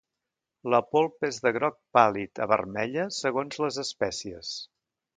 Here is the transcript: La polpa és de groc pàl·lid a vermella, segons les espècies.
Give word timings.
La 0.73 0.79
polpa 0.95 1.29
és 1.33 1.37
de 1.43 1.51
groc 1.59 1.77
pàl·lid 1.99 2.43
a 2.47 2.49
vermella, 2.55 3.07
segons 3.21 3.63
les 3.67 3.81
espècies. 3.89 4.61